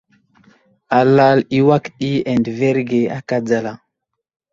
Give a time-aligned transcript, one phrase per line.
[0.99, 3.73] Alal i awak di adəverge aka dzala.